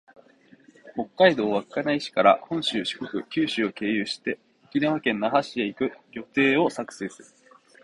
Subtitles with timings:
[0.95, 6.23] 北海道稚内市から本州、四国、九州を経由して、沖縄県那覇市へ行く旅
[6.55, 7.25] 程を作成する